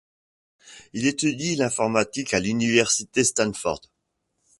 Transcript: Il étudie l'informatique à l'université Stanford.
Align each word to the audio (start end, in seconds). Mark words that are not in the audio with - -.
Il 0.93 1.05
étudie 1.05 1.55
l'informatique 1.57 2.33
à 2.33 2.39
l'université 2.39 3.23
Stanford. 3.23 3.81